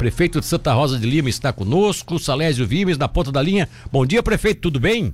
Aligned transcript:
prefeito 0.00 0.40
de 0.40 0.46
Santa 0.46 0.72
Rosa 0.72 0.98
de 0.98 1.06
Lima, 1.06 1.28
está 1.28 1.52
conosco. 1.52 2.18
Salésio 2.18 2.66
Vimes, 2.66 2.96
na 2.96 3.06
ponta 3.06 3.30
da 3.30 3.42
linha. 3.42 3.68
Bom 3.92 4.06
dia, 4.06 4.22
prefeito, 4.22 4.62
tudo 4.62 4.80
bem? 4.80 5.12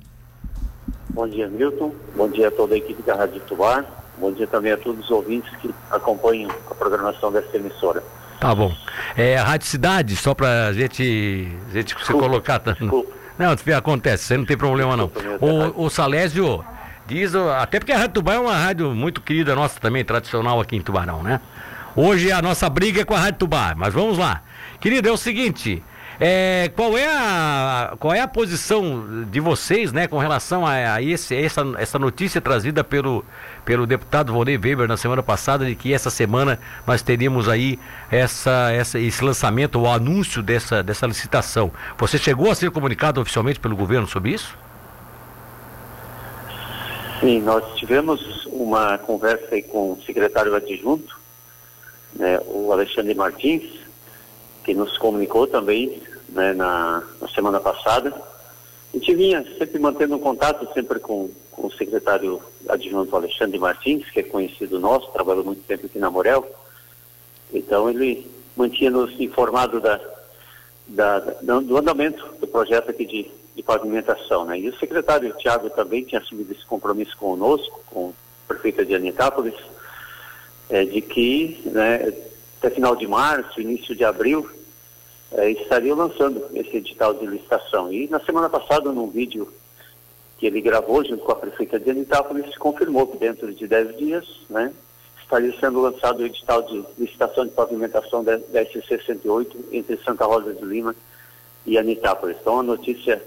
Bom 1.09 1.27
dia, 1.27 1.49
Milton. 1.49 1.93
Bom 2.15 2.29
dia 2.29 2.47
a 2.47 2.51
toda 2.53 2.77
a 2.77 2.79
equipe 2.79 3.03
da 3.03 3.17
Rádio 3.17 3.41
Tubar. 3.49 3.85
Bom 4.17 4.31
dia 4.31 4.47
também 4.47 4.71
a 4.71 4.77
todos 4.77 5.07
os 5.07 5.11
ouvintes 5.11 5.51
que 5.57 5.75
acompanham 5.91 6.49
a 6.71 6.75
programação 6.77 7.33
dessa 7.33 7.57
emissora. 7.57 8.01
Tá 8.39 8.55
bom. 8.55 8.73
É 9.17 9.37
a 9.37 9.43
Rádio 9.43 9.67
Cidade, 9.67 10.15
só 10.15 10.35
para 10.35 10.69
a 10.69 10.73
gente, 10.73 11.49
gente 11.73 11.97
se 12.05 12.13
colocar. 12.13 12.59
Desculpa. 12.59 13.13
Não, 13.37 13.57
acontece, 13.77 14.23
você 14.23 14.37
não 14.37 14.45
tem 14.45 14.57
problema 14.57 14.97
não. 14.97 15.11
O, 15.41 15.87
o 15.87 15.91
Salésio 15.91 16.65
diz, 17.09 17.35
até 17.35 17.81
porque 17.81 17.91
a 17.91 17.99
Rádio 17.99 18.15
Tubarão 18.15 18.45
é 18.45 18.47
uma 18.47 18.57
rádio 18.57 18.95
muito 18.95 19.21
querida 19.21 19.53
nossa 19.57 19.81
também, 19.81 20.05
tradicional 20.05 20.61
aqui 20.61 20.77
em 20.77 20.81
Tubarão, 20.81 21.25
né? 21.25 21.41
Hoje 21.99 22.31
a 22.31 22.43
nossa 22.43 22.69
briga 22.69 23.01
é 23.01 23.05
com 23.07 23.15
a 23.15 23.19
Rádio 23.19 23.39
Tubar, 23.39 23.75
mas 23.75 23.95
vamos 23.95 24.19
lá. 24.19 24.43
Querido, 24.79 25.09
é 25.09 25.13
o 25.13 25.17
seguinte, 25.17 25.83
é, 26.21 26.71
qual, 26.77 26.97
é 26.99 27.07
a, 27.07 27.95
qual 27.99 28.13
é 28.13 28.21
a 28.21 28.29
posição 28.29 29.25
de 29.31 29.41
vocês, 29.41 29.95
né, 29.95 30.07
com 30.07 30.19
relação 30.19 30.67
a, 30.67 30.73
a 30.73 31.01
esse, 31.01 31.35
essa, 31.35 31.63
essa 31.79 31.99
notícia 31.99 32.39
trazida 32.39 32.85
pelo, 32.85 33.25
pelo 33.65 33.87
deputado 33.87 34.31
Volney 34.31 34.59
Weber 34.59 34.87
na 34.87 34.99
semana 34.99 35.23
passada, 35.23 35.65
de 35.65 35.75
que 35.75 35.95
essa 35.95 36.11
semana 36.11 36.59
nós 36.87 37.01
teríamos 37.01 37.49
aí 37.49 37.79
essa, 38.11 38.71
essa, 38.73 38.99
esse 38.99 39.25
lançamento, 39.25 39.81
o 39.81 39.91
anúncio 39.91 40.43
dessa, 40.43 40.83
dessa 40.83 41.07
licitação. 41.07 41.73
Você 41.97 42.19
chegou 42.19 42.51
a 42.51 42.55
ser 42.55 42.71
comunicado 42.71 43.23
oficialmente 43.23 43.59
pelo 43.59 43.75
governo 43.75 44.07
sobre 44.07 44.33
isso? 44.33 44.55
Sim, 47.21 47.41
nós 47.41 47.65
tivemos 47.75 48.45
uma 48.53 48.99
conversa 48.99 49.63
com 49.71 49.93
o 49.93 50.03
secretário 50.05 50.55
adjunto, 50.55 51.25
né, 52.15 52.41
o 52.47 52.73
Alexandre 52.73 53.15
Martins, 53.15 53.65
que 54.65 54.75
nos 54.75 54.97
comunicou 54.99 55.47
também 55.47 56.03
né, 56.29 56.53
na, 56.53 57.03
na, 57.21 57.29
semana 57.29 57.61
passada. 57.61 58.13
A 58.93 58.99
gente 58.99 59.15
vinha 59.15 59.45
sempre 59.59 59.79
mantendo 59.79 60.17
um 60.17 60.19
contato 60.19 60.73
sempre 60.73 60.99
com, 60.99 61.31
com 61.53 61.67
o 61.67 61.73
secretário 61.73 62.41
adjunto 62.69 63.15
Alexandre 63.15 63.59
Martins, 63.59 64.09
que 64.11 64.21
é 64.21 64.23
conhecido 64.23 64.81
nosso, 64.81 65.11
trabalhou 65.13 65.45
muito 65.45 65.63
tempo 65.63 65.87
aqui 65.87 65.99
na 65.99 66.11
Morel. 66.11 66.47
Então 67.53 67.89
ele 67.89 68.29
mantinha-nos 68.57 69.21
informado 69.21 69.81
da, 69.81 70.01
da, 70.87 71.19
da, 71.21 71.61
do 71.61 71.77
andamento 71.77 72.27
do 72.41 72.47
projeto 72.47 72.91
aqui 72.91 73.05
de, 73.05 73.31
de 73.55 73.63
pavimentação. 73.63 74.45
Né? 74.47 74.61
E 74.61 74.69
o 74.69 74.79
secretário 74.79 75.35
Tiago 75.39 75.71
também 75.71 76.05
tinha 76.05 76.21
assumido 76.21 76.53
esse 76.53 76.65
compromisso 76.65 77.17
conosco, 77.17 77.83
com 77.87 78.09
o 78.09 78.15
prefeito 78.49 78.85
de 78.85 78.95
Anitápolis, 78.95 79.55
é, 80.69 80.85
de 80.85 81.01
que 81.01 81.61
né, 81.67 82.13
até 82.59 82.71
final 82.71 82.97
de 82.97 83.07
março, 83.07 83.61
início 83.61 83.95
de 83.95 84.05
abril, 84.05 84.49
é, 85.33 85.51
estaria 85.51 85.95
lançando 85.95 86.45
esse 86.55 86.77
edital 86.77 87.15
de 87.15 87.27
licitação. 87.27 87.93
E 87.93 88.09
na 88.09 88.21
semana 88.21 88.49
passada, 88.49 88.91
num 88.93 89.09
vídeo 89.09 89.53
que 90.39 90.47
ele 90.47 90.61
gravou 90.61 91.05
junto 91.05 91.25
com 91.25 91.33
a 91.33 91.37
prefeita 91.37 91.79
de 91.79 91.91
Anitápolis, 91.91 92.57
confirmou 92.59 93.07
que 93.07 93.17
dentro 93.17 93.53
de 93.55 93.67
10 93.67 93.97
dias 93.97 94.25
né, 94.51 94.73
estaria 95.23 95.55
sendo 95.59 95.81
lançado 95.81 96.21
o 96.21 96.27
edital 96.27 96.63
de 96.63 96.85
licitação 96.99 97.47
de 97.47 97.53
pavimentação 97.53 98.23
da, 98.23 98.37
da 98.37 98.65
SC-68 98.65 99.57
entre 99.73 99.97
Santa 100.05 100.25
Rosa 100.25 100.55
de 100.55 100.65
Lima 100.65 100.95
e 101.65 101.79
Anitápolis. 101.79 102.37
Então, 102.41 102.61
a 102.61 102.63
notícia 102.63 103.23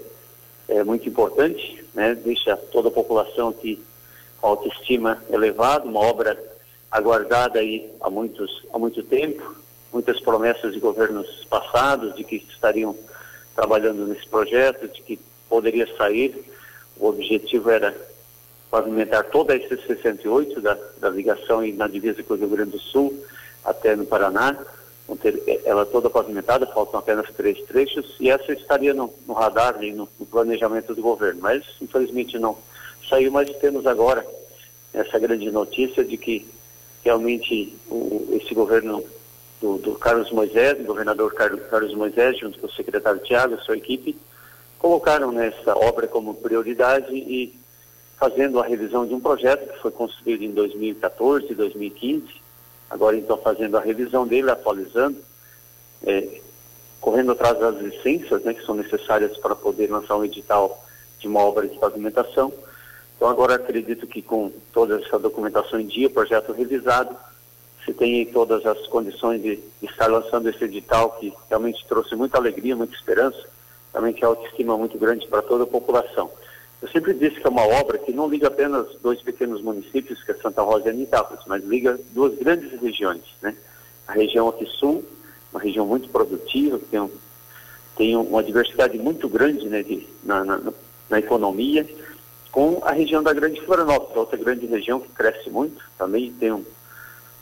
é 0.68 0.84
muito 0.84 1.08
importante, 1.08 1.84
né, 1.92 2.14
deixa 2.14 2.56
toda 2.56 2.88
a 2.88 2.92
população 2.92 3.48
aqui 3.48 3.82
com 4.40 4.46
autoestima 4.48 5.22
elevada, 5.28 5.84
uma 5.84 6.00
obra 6.00 6.38
aguardada 6.90 7.58
aí 7.58 7.90
há, 8.00 8.10
muitos, 8.10 8.64
há 8.72 8.78
muito 8.78 9.02
tempo, 9.02 9.54
muitas 9.92 10.20
promessas 10.20 10.72
de 10.72 10.80
governos 10.80 11.46
passados 11.48 12.14
de 12.14 12.24
que 12.24 12.36
estariam 12.48 12.96
trabalhando 13.54 14.06
nesse 14.06 14.26
projeto, 14.26 14.88
de 14.88 15.02
que 15.02 15.20
poderia 15.48 15.86
sair. 15.96 16.44
O 16.96 17.08
objetivo 17.08 17.70
era 17.70 17.94
pavimentar 18.70 19.24
toda 19.24 19.54
a 19.54 19.56
SC-68 19.56 20.60
da, 20.60 20.78
da 21.00 21.10
ligação 21.10 21.66
na 21.72 21.88
divisa 21.88 22.22
com 22.22 22.34
o 22.34 22.36
Rio 22.36 22.48
Grande 22.48 22.72
do 22.72 22.78
Sul 22.78 23.24
até 23.64 23.94
no 23.96 24.06
Paraná, 24.06 24.56
ter 25.16 25.42
ela 25.64 25.84
toda 25.84 26.08
pavimentada, 26.08 26.66
faltam 26.66 27.00
apenas 27.00 27.26
três 27.36 27.60
trechos, 27.62 28.14
e 28.20 28.30
essa 28.30 28.52
estaria 28.52 28.94
no, 28.94 29.12
no 29.26 29.34
radar 29.34 29.82
e 29.82 29.92
no, 29.92 30.08
no, 30.18 30.26
planejamento 30.26 30.94
do 30.94 31.02
governo. 31.02 31.40
Mas, 31.42 31.64
infelizmente, 31.80 32.38
não 32.38 32.56
saiu, 33.08 33.32
mas 33.32 33.50
temos 33.56 33.86
agora 33.86 34.24
essa 34.92 35.18
grande 35.18 35.50
notícia 35.50 36.04
de 36.04 36.16
que 36.16 36.48
realmente 37.04 37.76
o, 37.88 38.38
esse 38.40 38.54
governo 38.54 39.04
do, 39.60 39.78
do, 39.78 39.94
Carlos 39.94 40.30
Moisés, 40.30 40.78
do 40.78 40.84
governador 40.84 41.34
Carlos 41.34 41.94
Moisés, 41.94 42.38
junto 42.38 42.58
com 42.58 42.66
o 42.66 42.72
secretário 42.72 43.20
Tiago, 43.20 43.60
sua 43.60 43.76
equipe, 43.76 44.16
colocaram 44.78 45.30
nessa 45.30 45.76
obra 45.76 46.06
como 46.06 46.34
prioridade 46.34 47.14
e 47.14 47.54
fazendo 48.18 48.60
a 48.60 48.66
revisão 48.66 49.06
de 49.06 49.14
um 49.14 49.20
projeto 49.20 49.72
que 49.72 49.78
foi 49.80 49.90
construído 49.90 50.42
em 50.42 50.52
2014, 50.52 51.54
2015, 51.54 52.26
agora 52.88 53.16
então 53.16 53.36
fazendo 53.38 53.76
a 53.76 53.80
revisão 53.80 54.26
dele, 54.26 54.50
atualizando, 54.50 55.18
é, 56.06 56.40
correndo 57.00 57.32
atrás 57.32 57.58
das 57.58 57.78
licenças 57.78 58.42
né, 58.42 58.52
que 58.52 58.64
são 58.64 58.74
necessárias 58.74 59.36
para 59.38 59.54
poder 59.54 59.90
lançar 59.90 60.16
um 60.16 60.24
edital 60.24 60.84
de 61.18 61.28
uma 61.28 61.40
obra 61.40 61.66
de 61.66 61.78
pavimentação 61.78 62.52
então 63.20 63.28
agora 63.28 63.56
acredito 63.56 64.06
que 64.06 64.22
com 64.22 64.50
toda 64.72 64.98
essa 64.98 65.18
documentação 65.18 65.78
em 65.78 65.84
dia, 65.84 66.08
projeto 66.08 66.52
revisado, 66.52 67.14
se 67.84 67.92
tem 67.92 68.24
todas 68.24 68.64
as 68.64 68.86
condições 68.86 69.42
de 69.42 69.60
estar 69.82 70.06
lançando 70.06 70.48
esse 70.48 70.64
edital 70.64 71.10
que 71.20 71.30
realmente 71.50 71.84
trouxe 71.86 72.16
muita 72.16 72.38
alegria, 72.38 72.74
muita 72.74 72.94
esperança, 72.94 73.46
também 73.92 74.14
que 74.14 74.24
é 74.24 74.26
autoestima 74.26 74.74
muito 74.78 74.96
grande 74.96 75.26
para 75.26 75.42
toda 75.42 75.64
a 75.64 75.66
população. 75.66 76.30
Eu 76.80 76.88
sempre 76.88 77.12
disse 77.12 77.38
que 77.38 77.46
é 77.46 77.50
uma 77.50 77.66
obra 77.66 77.98
que 77.98 78.10
não 78.10 78.26
liga 78.26 78.46
apenas 78.46 78.86
dois 79.02 79.20
pequenos 79.20 79.60
municípios, 79.60 80.24
que 80.24 80.30
é 80.30 80.34
Santa 80.36 80.62
Rosa 80.62 80.86
e 80.86 80.88
Anitápolis, 80.88 81.44
mas 81.46 81.62
liga 81.62 82.00
duas 82.12 82.34
grandes 82.38 82.80
regiões, 82.80 83.24
né? 83.42 83.54
A 84.08 84.14
região 84.14 84.48
aqui 84.48 84.64
sul, 84.64 85.04
uma 85.52 85.60
região 85.60 85.84
muito 85.84 86.08
produtiva, 86.08 86.78
que 86.78 86.86
tem, 86.86 87.00
um, 87.00 87.10
tem 87.98 88.16
uma 88.16 88.42
diversidade 88.42 88.96
muito 88.98 89.28
grande 89.28 89.68
né, 89.68 89.82
de, 89.82 90.08
na, 90.24 90.42
na, 90.42 90.72
na 91.10 91.18
economia, 91.18 91.86
com 92.52 92.80
a 92.82 92.92
região 92.92 93.22
da 93.22 93.32
Grande 93.32 93.60
Florianópolis, 93.60 94.16
outra 94.16 94.36
grande 94.36 94.66
região 94.66 95.00
que 95.00 95.08
cresce 95.10 95.48
muito, 95.48 95.82
também 95.96 96.32
tem 96.32 96.52
um 96.52 96.64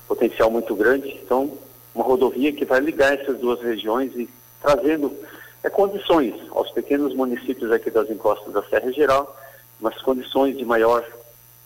potencial 0.07 0.51
muito 0.51 0.75
grande. 0.75 1.09
Então, 1.23 1.57
uma 1.95 2.05
rodovia 2.05 2.53
que 2.53 2.65
vai 2.65 2.81
ligar 2.81 3.15
essas 3.15 3.39
duas 3.39 3.61
regiões 3.61 4.15
e 4.15 4.29
trazendo 4.61 5.13
é, 5.63 5.71
condições 5.71 6.35
aos 6.51 6.71
pequenos 6.71 7.15
municípios 7.15 7.71
aqui 7.73 7.91
das 7.91 8.11
encostas 8.11 8.53
da 8.53 8.63
Serra 8.65 8.93
Geral, 8.93 9.37
umas 9.81 10.01
condições 10.03 10.57
de 10.57 10.65
maior, 10.65 11.05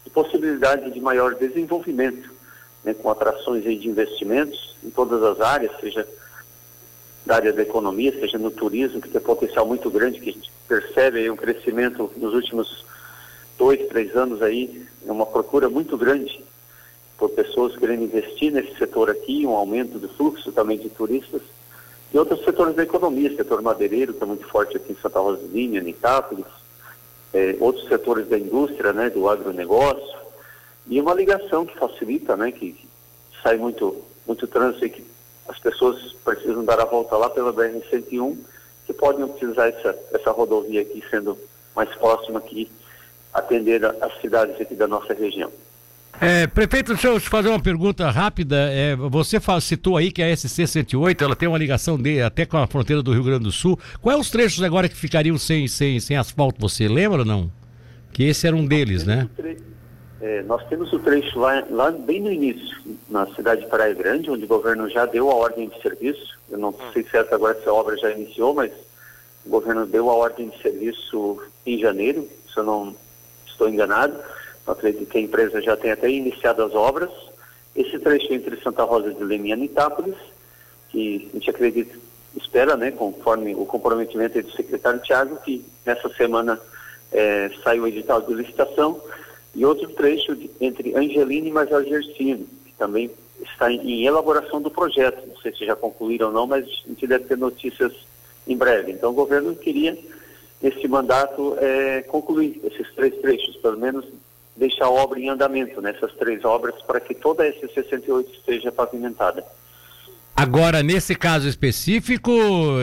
de 0.04 0.10
possibilidade 0.10 0.90
de 0.90 1.00
maior 1.00 1.34
desenvolvimento, 1.34 2.30
né, 2.84 2.94
com 2.94 3.10
atrações 3.10 3.64
de 3.64 3.88
investimentos 3.88 4.76
em 4.84 4.90
todas 4.90 5.22
as 5.22 5.40
áreas, 5.40 5.72
seja 5.80 6.06
da 7.24 7.36
área 7.36 7.52
da 7.52 7.62
economia, 7.62 8.12
seja 8.12 8.38
no 8.38 8.50
turismo, 8.50 9.00
que 9.00 9.08
tem 9.08 9.20
potencial 9.20 9.64
muito 9.64 9.88
grande, 9.90 10.20
que 10.20 10.30
a 10.30 10.32
gente 10.32 10.52
percebe 10.66 11.20
aí 11.20 11.30
um 11.30 11.36
crescimento 11.36 12.10
nos 12.16 12.34
últimos 12.34 12.84
dois, 13.58 13.86
três 13.88 14.14
anos 14.16 14.42
aí, 14.42 14.86
é 15.06 15.12
uma 15.12 15.26
procura 15.26 15.68
muito 15.68 15.96
grande 15.96 16.42
por 17.18 17.30
pessoas 17.30 17.76
querendo 17.76 18.02
investir 18.02 18.52
nesse 18.52 18.76
setor 18.76 19.08
aqui, 19.08 19.46
um 19.46 19.54
aumento 19.54 19.98
do 19.98 20.08
fluxo 20.08 20.50
também 20.50 20.78
de 20.78 20.88
turistas, 20.88 21.42
e 22.12 22.18
outros 22.18 22.44
setores 22.44 22.74
da 22.74 22.82
economia, 22.82 23.34
setor 23.34 23.62
madeireiro, 23.62 24.12
que 24.12 24.22
é 24.22 24.26
muito 24.26 24.46
forte 24.48 24.76
aqui 24.76 24.92
em 24.92 24.96
Santa 24.96 25.20
Rosalina, 25.20 25.78
em 25.78 25.90
Itápolis, 25.90 26.44
é, 27.32 27.56
outros 27.60 27.88
setores 27.88 28.28
da 28.28 28.38
indústria, 28.38 28.92
né, 28.92 29.08
do 29.08 29.28
agronegócio, 29.28 30.18
e 30.86 31.00
uma 31.00 31.14
ligação 31.14 31.64
que 31.64 31.78
facilita, 31.78 32.36
né, 32.36 32.50
que, 32.50 32.72
que 32.72 32.88
sai 33.42 33.56
muito, 33.56 34.02
muito 34.26 34.46
trânsito 34.46 34.84
e 34.84 34.90
que 34.90 35.06
as 35.48 35.58
pessoas 35.58 36.12
precisam 36.24 36.64
dar 36.64 36.80
a 36.80 36.84
volta 36.84 37.16
lá 37.16 37.30
pela 37.30 37.52
BR-101, 37.52 38.36
que 38.84 38.92
podem 38.92 39.24
utilizar 39.24 39.68
essa, 39.68 39.96
essa 40.12 40.30
rodovia 40.32 40.82
aqui, 40.82 41.02
sendo 41.08 41.38
mais 41.74 41.88
próxima 41.94 42.40
aqui 42.40 42.70
atender 43.32 43.84
as 43.84 44.20
cidades 44.20 44.60
aqui 44.60 44.74
da 44.74 44.86
nossa 44.86 45.14
região. 45.14 45.50
É, 46.20 46.46
prefeito, 46.46 46.92
deixa 46.92 47.08
eu 47.08 47.18
te 47.18 47.28
fazer 47.28 47.48
uma 47.48 47.60
pergunta 47.60 48.08
rápida. 48.10 48.56
É, 48.70 48.94
você 48.94 49.38
citou 49.60 49.96
aí 49.96 50.12
que 50.12 50.22
a 50.22 50.30
SC-108 50.30 51.22
ela 51.22 51.34
tem 51.34 51.48
uma 51.48 51.58
ligação 51.58 51.98
de, 51.98 52.20
até 52.20 52.46
com 52.46 52.58
a 52.58 52.66
fronteira 52.66 53.02
do 53.02 53.12
Rio 53.12 53.24
Grande 53.24 53.44
do 53.44 53.52
Sul. 53.52 53.78
Quais 54.00 54.20
os 54.20 54.30
trechos 54.30 54.62
agora 54.62 54.88
que 54.88 54.94
ficariam 54.94 55.36
sem, 55.38 55.66
sem, 55.66 55.98
sem 55.98 56.16
asfalto? 56.16 56.60
Você 56.60 56.86
lembra 56.86 57.20
ou 57.20 57.24
não? 57.24 57.50
Que 58.12 58.24
esse 58.24 58.46
era 58.46 58.54
um 58.54 58.66
deles, 58.66 59.04
né? 59.04 59.28
É, 60.20 60.42
nós 60.42 60.64
temos 60.68 60.92
o 60.92 60.98
trecho 61.00 61.36
lá, 61.40 61.64
lá 61.68 61.90
bem 61.90 62.20
no 62.20 62.30
início, 62.30 62.78
na 63.10 63.26
cidade 63.34 63.62
de 63.62 63.66
Praia 63.66 63.92
Grande, 63.92 64.30
onde 64.30 64.44
o 64.44 64.48
governo 64.48 64.88
já 64.88 65.04
deu 65.06 65.28
a 65.28 65.34
ordem 65.34 65.68
de 65.68 65.82
serviço. 65.82 66.38
Eu 66.48 66.58
não 66.58 66.72
sei 66.92 67.02
certo 67.10 67.34
agora 67.34 67.58
se 67.60 67.68
a 67.68 67.72
obra 67.72 67.96
já 67.96 68.12
iniciou, 68.12 68.54
mas 68.54 68.70
o 69.44 69.50
governo 69.50 69.84
deu 69.86 70.08
a 70.08 70.14
ordem 70.14 70.50
de 70.50 70.62
serviço 70.62 71.42
em 71.66 71.80
janeiro, 71.80 72.28
se 72.52 72.56
eu 72.60 72.62
não 72.62 72.94
estou 73.52 73.68
enganado. 73.68 74.16
Acredito 74.66 75.10
que 75.10 75.18
a 75.18 75.22
empresa 75.22 75.60
já 75.60 75.76
tem 75.76 75.90
até 75.90 76.10
iniciado 76.10 76.62
as 76.62 76.74
obras. 76.74 77.10
Esse 77.74 77.98
trecho 77.98 78.32
entre 78.32 78.60
Santa 78.60 78.84
Rosa 78.84 79.12
de 79.12 79.24
Lima 79.24 79.48
e 79.48 79.52
Anitápolis, 79.52 80.16
que 80.90 81.30
a 81.32 81.36
gente 81.36 81.50
acredita 81.50 81.96
espera, 82.36 82.76
né, 82.76 82.90
conforme 82.90 83.54
o 83.54 83.66
comprometimento 83.66 84.40
do 84.42 84.52
secretário 84.52 85.00
Tiago, 85.00 85.36
que 85.44 85.64
nessa 85.84 86.08
semana 86.10 86.58
é, 87.10 87.50
sai 87.62 87.78
o 87.78 87.86
edital 87.86 88.22
de 88.22 88.34
licitação 88.34 89.00
e 89.54 89.64
outro 89.64 89.88
trecho 89.90 90.34
de, 90.34 90.50
entre 90.60 90.94
Angelina 90.94 91.48
e 91.48 91.52
Major 91.52 91.84
Gersino, 91.84 92.46
que 92.64 92.72
também 92.78 93.10
está 93.42 93.70
em, 93.70 93.80
em, 93.80 94.06
elaboração 94.06 94.62
do 94.62 94.70
projeto. 94.70 95.26
Não 95.26 95.36
sei 95.36 95.52
se 95.52 95.66
já 95.66 95.76
concluíram 95.76 96.28
ou 96.28 96.32
não, 96.32 96.46
mas 96.46 96.64
a 96.64 96.88
gente 96.88 97.06
deve 97.06 97.24
ter 97.24 97.36
notícias 97.36 97.92
em 98.46 98.56
breve. 98.56 98.92
Então 98.92 99.10
o 99.10 99.14
governo 99.14 99.54
queria, 99.54 99.96
nesse 100.62 100.86
mandato, 100.86 101.56
é, 101.58 102.02
concluir 102.02 102.60
esses 102.64 102.92
três 102.94 103.14
trechos, 103.20 103.56
pelo 103.56 103.78
menos 103.78 104.04
deixar 104.56 104.84
a 104.84 104.90
obra 104.90 105.18
em 105.18 105.28
andamento 105.28 105.80
nessas 105.80 106.12
três 106.14 106.44
obras 106.44 106.74
para 106.82 107.00
que 107.00 107.14
toda 107.14 107.42
a 107.42 107.52
S68 107.52 108.26
esteja 108.32 108.70
pavimentada. 108.70 109.44
Agora, 110.36 110.82
nesse 110.82 111.14
caso 111.14 111.48
específico 111.48 112.32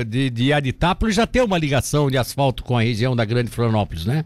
de, 0.05 0.29
de 0.29 0.53
Aditápolis, 0.53 1.15
já 1.15 1.25
tem 1.25 1.41
uma 1.41 1.57
ligação 1.57 2.09
de 2.09 2.17
asfalto 2.17 2.63
com 2.63 2.77
a 2.77 2.81
região 2.81 3.15
da 3.15 3.25
Grande 3.25 3.49
Florianópolis, 3.49 4.05
né? 4.05 4.23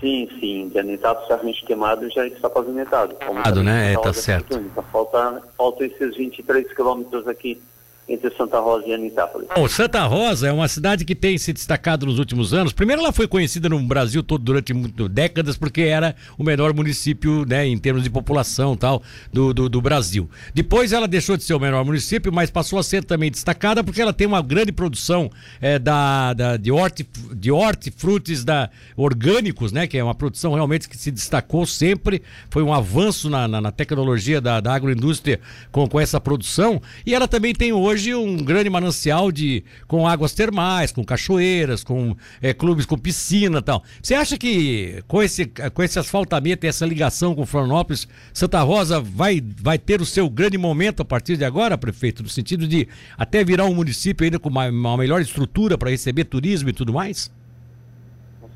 Sim, 0.00 0.28
sim. 0.38 0.68
De 0.68 0.78
Anitápolis, 0.78 1.28
Sargento 1.28 1.64
Queimado 1.64 2.10
já 2.10 2.26
está 2.26 2.50
pavimentado. 2.50 3.14
Pavimentado, 3.14 3.62
né? 3.62 3.92
É, 3.92 3.98
tá 3.98 4.12
certo. 4.12 4.58
Então, 4.58 4.84
falta, 4.90 5.42
falta 5.56 5.86
esses 5.86 6.16
23 6.16 6.72
quilômetros 6.74 7.26
aqui 7.28 7.60
entre 8.08 8.34
Santa 8.36 8.58
Rosa 8.58 8.86
e 8.86 8.94
Anitápolis. 8.94 9.48
Bom, 9.54 9.68
Santa 9.68 10.04
Rosa 10.04 10.48
é 10.48 10.52
uma 10.52 10.66
cidade 10.66 11.04
que 11.04 11.14
tem 11.14 11.38
se 11.38 11.52
destacado 11.52 12.04
nos 12.04 12.18
últimos 12.18 12.52
anos. 12.52 12.72
Primeiro, 12.72 13.00
ela 13.00 13.12
foi 13.12 13.28
conhecida 13.28 13.68
no 13.68 13.80
Brasil 13.80 14.22
todo 14.22 14.42
durante 14.42 14.74
muito, 14.74 15.08
décadas 15.08 15.56
porque 15.56 15.82
era 15.82 16.14
o 16.36 16.42
menor 16.42 16.74
município, 16.74 17.46
né, 17.46 17.66
em 17.66 17.78
termos 17.78 18.02
de 18.02 18.10
população 18.10 18.76
tal, 18.76 19.02
do, 19.32 19.54
do, 19.54 19.68
do, 19.68 19.80
Brasil. 19.80 20.28
Depois, 20.52 20.92
ela 20.92 21.06
deixou 21.06 21.36
de 21.36 21.44
ser 21.44 21.54
o 21.54 21.60
menor 21.60 21.84
município, 21.84 22.32
mas 22.32 22.50
passou 22.50 22.78
a 22.78 22.82
ser 22.82 23.04
também 23.04 23.30
destacada 23.30 23.84
porque 23.84 24.02
ela 24.02 24.12
tem 24.12 24.26
uma 24.26 24.42
grande 24.42 24.72
produção 24.72 25.30
é, 25.60 25.78
da, 25.78 26.34
da, 26.34 26.56
de, 26.56 26.72
horti, 26.72 27.08
de 27.32 27.52
hortifrutis 27.52 28.44
da, 28.44 28.68
orgânicos, 28.96 29.72
né, 29.72 29.86
que 29.86 29.96
é 29.96 30.02
uma 30.02 30.14
produção 30.14 30.54
realmente 30.54 30.88
que 30.88 30.96
se 30.96 31.10
destacou 31.10 31.64
sempre. 31.64 32.22
Foi 32.50 32.62
um 32.62 32.72
avanço 32.72 33.30
na, 33.30 33.46
na, 33.46 33.60
na 33.60 33.70
tecnologia 33.70 34.40
da, 34.40 34.60
da 34.60 34.74
agroindústria 34.74 35.40
com, 35.70 35.88
com 35.88 36.00
essa 36.00 36.20
produção. 36.20 36.82
E 37.06 37.14
ela 37.14 37.28
também 37.28 37.54
tem 37.54 37.72
hoje 37.72 37.91
hoje 37.92 38.14
um 38.14 38.38
grande 38.38 38.70
manancial 38.70 39.30
de 39.30 39.64
com 39.86 40.08
águas 40.08 40.32
termais, 40.32 40.90
com 40.90 41.04
cachoeiras, 41.04 41.84
com 41.84 42.16
é, 42.40 42.54
clubes 42.54 42.86
com 42.86 42.96
piscina 42.96 43.58
e 43.58 43.62
tal. 43.62 43.82
Você 44.02 44.14
acha 44.14 44.38
que 44.38 45.02
com 45.06 45.22
esse, 45.22 45.46
com 45.46 45.82
esse 45.82 45.98
asfaltamento 45.98 46.64
e 46.64 46.68
essa 46.68 46.86
ligação 46.86 47.34
com 47.34 47.44
Florianópolis, 47.44 48.08
Santa 48.32 48.60
Rosa 48.62 48.98
vai, 48.98 49.42
vai 49.62 49.78
ter 49.78 50.00
o 50.00 50.06
seu 50.06 50.28
grande 50.30 50.56
momento 50.56 51.02
a 51.02 51.04
partir 51.04 51.36
de 51.36 51.44
agora, 51.44 51.76
prefeito, 51.76 52.22
no 52.22 52.28
sentido 52.28 52.66
de 52.66 52.88
até 53.16 53.44
virar 53.44 53.66
um 53.66 53.74
município 53.74 54.24
ainda 54.24 54.38
com 54.38 54.48
uma, 54.48 54.68
uma 54.68 54.96
melhor 54.96 55.20
estrutura 55.20 55.76
para 55.76 55.90
receber 55.90 56.24
turismo 56.24 56.70
e 56.70 56.72
tudo 56.72 56.92
mais? 56.92 57.30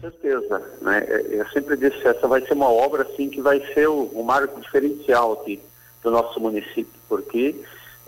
Certeza, 0.01 0.63
né? 0.81 1.05
É, 1.09 1.41
eu 1.41 1.47
sempre 1.49 1.77
disse, 1.77 2.07
essa 2.07 2.29
vai 2.29 2.41
ser 2.47 2.53
uma 2.53 2.71
obra 2.71 3.03
assim 3.03 3.29
que 3.29 3.41
vai 3.43 3.61
ser 3.75 3.89
o, 3.89 4.05
o 4.15 4.25
marco 4.25 4.61
diferencial 4.61 5.33
aqui 5.35 5.61
do 6.03 6.11
nosso 6.11 6.39
município, 6.39 6.95
porque 7.09 7.57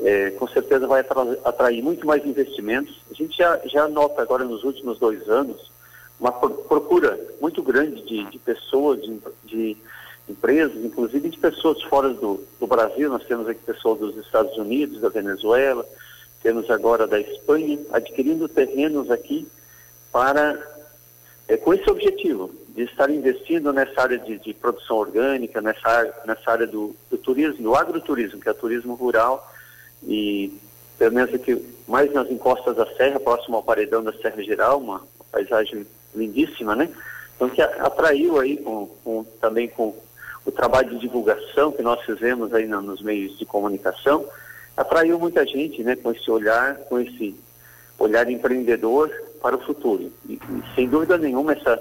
é, 0.01 0.31
com 0.31 0.47
certeza 0.49 0.87
vai 0.87 1.05
atrair 1.45 1.83
muito 1.83 2.07
mais 2.07 2.25
investimentos. 2.25 3.01
A 3.11 3.15
gente 3.15 3.37
já, 3.37 3.61
já 3.67 3.89
nota 3.89 4.23
agora 4.23 4.45
nos 4.45 4.63
últimos 4.65 4.99
dois 4.99 5.29
anos 5.29 5.71
uma 6.21 6.33
procura 6.33 7.19
muito 7.41 7.63
grande 7.63 8.03
de, 8.03 8.25
de 8.25 8.39
pessoas, 8.39 9.01
de, 9.01 9.21
de, 9.45 9.77
empresas, 10.29 10.85
inclusive 10.85 11.31
de 11.31 11.39
pessoas 11.39 11.81
fora 11.85 12.11
do, 12.11 12.45
do, 12.59 12.67
Brasil. 12.67 13.09
Nós 13.09 13.25
temos 13.25 13.49
aqui 13.49 13.61
pessoas 13.65 14.01
dos 14.01 14.17
Estados 14.17 14.57
Unidos, 14.57 15.01
da 15.01 15.09
Venezuela, 15.09 15.87
temos 16.43 16.69
agora 16.71 17.07
da 17.07 17.19
Espanha, 17.19 17.79
adquirindo 17.93 18.49
terrenos 18.49 19.11
aqui 19.11 19.49
para 20.13 20.59
é, 21.47 21.57
com 21.57 21.73
esse 21.73 21.89
objetivo 21.89 22.51
de 22.69 22.83
estar 22.83 23.11
investindo 23.11 23.73
nessa 23.73 24.03
área 24.03 24.19
de, 24.19 24.39
de 24.39 24.53
produção 24.55 24.97
orgânica, 24.97 25.61
nessa, 25.61 26.23
nessa 26.27 26.51
área 26.51 26.67
do, 26.67 26.95
do 27.11 27.17
turismo, 27.17 27.63
do 27.63 27.75
agroturismo, 27.75 28.41
que 28.41 28.49
é 28.49 28.53
o 28.53 28.55
turismo 28.55 28.95
rural, 28.95 29.51
e 30.03 30.53
pelo 30.99 31.15
menos 31.15 31.33
aqui 31.35 31.65
mais 31.87 32.13
nas 32.13 32.31
encostas 32.31 32.77
da 32.77 32.87
serra, 32.95 33.21
próximo 33.21 33.57
ao 33.57 33.63
paredão 33.63 34.03
da 34.03 34.13
Serra 34.13 34.43
Geral, 34.43 34.79
uma 34.79 35.03
paisagem 35.31 35.87
lindíssima, 36.15 36.75
né? 36.75 36.91
Então 37.37 37.49
que 37.49 37.63
atraiu 37.63 38.39
aí 38.41 38.57
com, 38.57 38.89
com, 39.05 39.25
também 39.41 39.69
com 39.69 39.95
o 40.45 40.51
trabalho 40.51 40.91
de 40.91 40.99
divulgação 40.99 41.73
que 41.73 41.83
nós 41.83 42.03
fizemos 42.03 42.53
aí 42.53 42.67
na, 42.67 42.81
nos 42.81 43.01
meios 43.01 43.39
de 43.39 43.47
comunicação, 43.47 44.25
atraiu 44.77 45.19
muita 45.19 45.47
gente, 45.47 45.83
né? 45.83 45.97
Com 45.97 46.11
esse 46.11 46.31
olhar, 46.31 46.77
com 46.89 46.99
esse 46.99 47.35
olhar 47.99 48.31
empreendedor 48.31 49.11
para 49.41 49.57
o 49.57 49.61
futuro. 49.61 50.13
E, 50.29 50.35
e 50.35 50.75
sem 50.75 50.89
dúvida 50.89 51.17
nenhuma 51.17 51.53
essa 51.53 51.81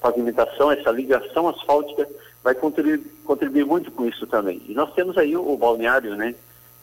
pavimentação, 0.00 0.70
essa 0.70 0.90
ligação 0.90 1.48
asfáltica 1.48 2.06
vai 2.42 2.54
contribuir, 2.54 3.00
contribuir 3.24 3.64
muito 3.64 3.90
com 3.90 4.06
isso 4.06 4.26
também. 4.26 4.60
E 4.68 4.74
nós 4.74 4.92
temos 4.94 5.16
aí 5.16 5.36
o, 5.36 5.52
o 5.52 5.56
balneário, 5.56 6.14
né? 6.16 6.34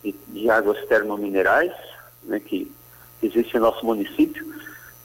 De, 0.03 0.15
de 0.27 0.50
águas 0.50 0.83
termominerais, 0.86 1.71
né, 2.24 2.39
que 2.39 2.71
existe 3.21 3.56
em 3.56 3.59
nosso 3.59 3.86
município, 3.86 4.45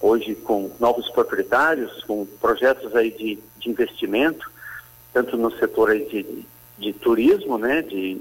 hoje 0.01 0.35
com 0.35 0.71
novos 0.79 1.09
proprietários, 1.11 2.03
com 2.05 2.27
projetos 2.41 2.95
aí 2.95 3.11
de, 3.11 3.39
de 3.59 3.71
investimento, 3.71 4.51
tanto 5.13 5.37
no 5.37 5.51
setor 5.59 5.91
aí 5.91 6.05
de, 6.07 6.47
de 6.79 6.93
turismo, 6.93 7.59
né, 7.59 7.83
de, 7.83 8.21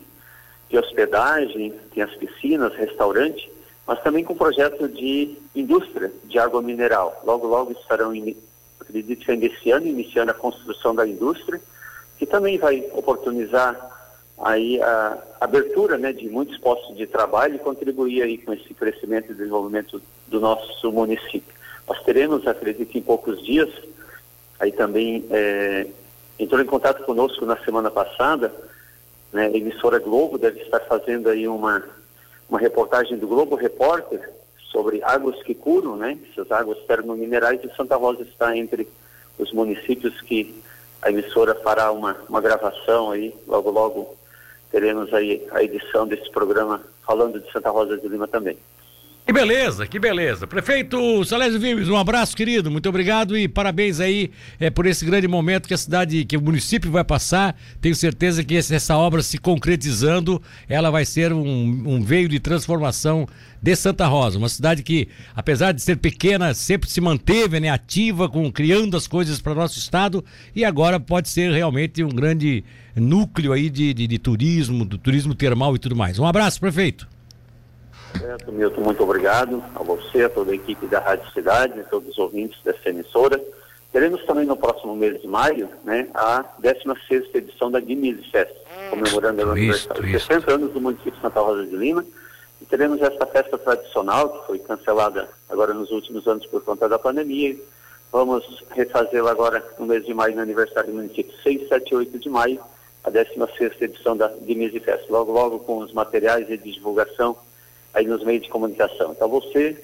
de 0.69 0.77
hospedagem, 0.77 1.73
tem 1.93 2.03
as 2.03 2.15
piscinas, 2.15 2.73
restaurante, 2.75 3.51
mas 3.85 4.01
também 4.01 4.23
com 4.23 4.35
projeto 4.35 4.87
de 4.87 5.37
indústria 5.53 6.11
de 6.23 6.39
água 6.39 6.61
mineral. 6.61 7.21
Logo, 7.23 7.47
logo 7.47 7.71
estarão, 7.73 8.11
acredito 8.79 9.25
que 9.25 9.31
ainda 9.31 9.45
esse 9.45 9.71
ano, 9.71 9.85
iniciando 9.85 10.31
a 10.31 10.35
construção 10.35 10.95
da 10.95 11.07
indústria, 11.07 11.61
que 12.17 12.25
também 12.25 12.57
vai 12.57 12.87
oportunizar 12.93 13.94
aí 14.37 14.81
a 14.81 15.17
abertura 15.39 15.97
né, 15.97 16.11
de 16.11 16.27
muitos 16.29 16.57
postos 16.57 16.95
de 16.95 17.07
trabalho 17.07 17.55
e 17.55 17.59
contribuir 17.59 18.21
aí 18.21 18.37
com 18.37 18.53
esse 18.53 18.73
crescimento 18.73 19.31
e 19.31 19.35
desenvolvimento 19.35 20.01
do 20.27 20.39
nosso 20.39 20.91
município. 20.91 21.53
Nós 21.87 22.01
teremos, 22.03 22.45
acredito, 22.47 22.97
em 22.97 23.01
poucos 23.01 23.41
dias, 23.43 23.69
aí 24.59 24.71
também 24.71 25.25
é, 25.29 25.87
entrou 26.39 26.61
em 26.61 26.65
contato 26.65 27.03
conosco 27.03 27.45
na 27.45 27.57
semana 27.57 27.89
passada, 27.89 28.53
né, 29.31 29.47
a 29.47 29.57
emissora 29.57 29.99
Globo 29.99 30.37
deve 30.37 30.61
estar 30.61 30.79
fazendo 30.81 31.29
aí 31.29 31.47
uma, 31.47 31.83
uma 32.49 32.59
reportagem 32.59 33.17
do 33.17 33.27
Globo 33.27 33.55
Repórter 33.55 34.29
sobre 34.71 35.01
águas 35.03 35.41
que 35.43 35.53
curam, 35.53 35.95
né, 35.95 36.17
essas 36.31 36.51
águas 36.51 36.79
termominerais 36.85 37.61
e 37.63 37.75
Santa 37.75 37.95
Rosa 37.95 38.23
está 38.23 38.55
entre 38.55 38.87
os 39.37 39.51
municípios 39.53 40.19
que 40.21 40.61
a 41.01 41.09
emissora 41.09 41.53
fará 41.55 41.91
uma, 41.91 42.17
uma 42.27 42.41
gravação 42.41 43.11
aí, 43.11 43.33
logo 43.47 43.69
logo 43.69 44.17
teremos 44.75 45.13
aí 45.13 45.41
a 45.51 45.63
edição 45.63 46.05
desse 46.05 46.29
programa 46.29 46.83
falando 47.07 47.39
de 47.39 47.49
Santa 47.49 47.69
Rosa 47.69 47.97
de 47.97 48.09
Lima 48.09 48.27
também. 48.27 48.57
Beleza, 49.35 49.85
que 49.85 49.99
beleza. 49.99 50.47
Prefeito 50.47 51.25
Salésio 51.25 51.59
Vives, 51.59 51.89
um 51.89 51.97
abraço, 51.97 52.37
querido. 52.37 52.71
Muito 52.71 52.87
obrigado 52.87 53.37
e 53.37 53.49
parabéns 53.49 53.99
aí 53.99 54.31
é, 54.57 54.69
por 54.69 54.85
esse 54.85 55.03
grande 55.03 55.27
momento 55.27 55.67
que 55.67 55.73
a 55.73 55.77
cidade, 55.77 56.23
que 56.23 56.37
o 56.37 56.41
município 56.41 56.89
vai 56.89 57.03
passar. 57.03 57.53
Tenho 57.81 57.93
certeza 57.93 58.45
que 58.45 58.55
essa 58.55 58.95
obra 58.95 59.21
se 59.21 59.37
concretizando, 59.37 60.41
ela 60.69 60.89
vai 60.89 61.03
ser 61.03 61.33
um, 61.33 61.43
um 61.85 62.01
veio 62.01 62.29
de 62.29 62.39
transformação 62.39 63.27
de 63.61 63.75
Santa 63.75 64.07
Rosa. 64.07 64.37
Uma 64.37 64.47
cidade 64.47 64.81
que, 64.81 65.09
apesar 65.35 65.73
de 65.73 65.81
ser 65.81 65.97
pequena, 65.97 66.53
sempre 66.53 66.89
se 66.89 67.01
manteve 67.01 67.59
né, 67.59 67.67
ativa, 67.67 68.29
com, 68.29 68.49
criando 68.49 68.95
as 68.95 69.05
coisas 69.05 69.41
para 69.41 69.51
o 69.51 69.55
nosso 69.55 69.77
estado 69.77 70.23
e 70.55 70.63
agora 70.63 70.97
pode 70.97 71.27
ser 71.27 71.51
realmente 71.51 72.01
um 72.05 72.09
grande 72.09 72.63
núcleo 72.95 73.51
aí 73.51 73.69
de, 73.69 73.93
de, 73.93 74.07
de 74.07 74.17
turismo, 74.17 74.85
do 74.85 74.97
turismo 74.97 75.35
termal 75.35 75.75
e 75.75 75.79
tudo 75.79 75.93
mais. 75.93 76.17
Um 76.17 76.25
abraço, 76.25 76.57
prefeito. 76.57 77.14
Certo, 78.19 78.51
Milton, 78.51 78.81
muito 78.81 79.03
obrigado 79.03 79.63
a 79.75 79.83
você, 79.83 80.23
a 80.23 80.29
toda 80.29 80.51
a 80.51 80.55
equipe 80.55 80.85
da 80.87 80.99
Rádio 80.99 81.29
Cidade, 81.31 81.79
a 81.79 81.83
todos 81.83 82.09
os 82.09 82.17
ouvintes 82.17 82.57
dessa 82.63 82.89
emissora. 82.89 83.41
Teremos 83.91 84.23
também 84.25 84.45
no 84.45 84.57
próximo 84.57 84.95
mês 84.95 85.21
de 85.21 85.27
maio, 85.27 85.69
né, 85.83 86.07
a 86.13 86.43
16 86.59 87.33
edição 87.33 87.71
da 87.71 87.79
Guinness 87.79 88.25
Fest, 88.27 88.53
comemorando 88.89 89.41
o 89.41 89.51
aniversário, 89.51 90.11
60 90.11 90.51
anos 90.51 90.73
do 90.73 90.81
município 90.81 91.13
de 91.13 91.21
Santa 91.21 91.39
Rosa 91.39 91.65
de 91.65 91.75
Lima. 91.75 92.05
E 92.61 92.65
teremos 92.65 93.01
esta 93.01 93.25
festa 93.25 93.57
tradicional, 93.57 94.29
que 94.29 94.47
foi 94.47 94.59
cancelada 94.59 95.29
agora 95.49 95.73
nos 95.73 95.91
últimos 95.91 96.27
anos 96.27 96.45
por 96.47 96.61
conta 96.63 96.89
da 96.89 96.99
pandemia. 96.99 97.55
Vamos 98.11 98.63
refazê-la 98.71 99.31
agora 99.31 99.63
no 99.79 99.85
mês 99.85 100.05
de 100.05 100.13
maio, 100.13 100.35
no 100.35 100.41
aniversário 100.41 100.89
do 100.89 100.95
município, 100.95 101.33
6, 101.43 101.67
7 101.67 101.91
e 101.91 101.95
8 101.95 102.19
de 102.19 102.29
maio, 102.29 102.59
a 103.03 103.09
16 103.09 103.81
edição 103.81 104.15
da 104.15 104.27
Guinness 104.27 104.73
Fest. 104.83 105.09
Logo, 105.09 105.31
logo 105.31 105.59
com 105.59 105.79
os 105.79 105.93
materiais 105.93 106.47
de 106.47 106.57
divulgação 106.57 107.37
aí 107.95 108.05
nos 108.05 108.23
meios 108.23 108.43
de 108.43 108.49
comunicação. 108.49 109.13
Então 109.13 109.27
você, 109.27 109.75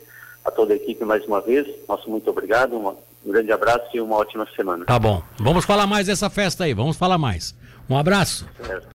a 0.46 0.52
toda 0.52 0.74
a 0.74 0.76
equipe 0.76 1.04
mais 1.04 1.26
uma 1.26 1.42
vez, 1.42 1.68
nosso 1.88 2.10
muito 2.10 2.30
obrigado, 2.30 2.76
um 2.76 3.32
grande 3.32 3.52
abraço 3.52 3.88
e 3.94 4.02
uma 4.02 4.18
ótima 4.18 4.48
semana. 4.56 4.86
Tá 4.86 5.00
bom. 5.00 5.24
Vamos 5.40 5.66
falar 5.66 5.88
mais 5.88 6.08
dessa 6.08 6.30
festa 6.30 6.66
aí, 6.66 6.74
vamos 6.74 6.98
falar 6.98 7.18
mais. 7.18 7.56
Um 7.90 7.98
abraço. 7.98 8.46